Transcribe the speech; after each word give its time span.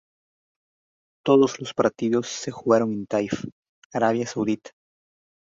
Todos 1.23 1.59
los 1.59 1.75
partidos 1.75 2.25
se 2.27 2.49
jugaron 2.49 2.91
en 2.91 3.05
Taif, 3.05 3.43
Arabia 3.93 4.25
Saudita. 4.25 4.71